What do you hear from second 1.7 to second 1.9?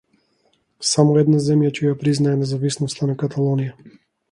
ќе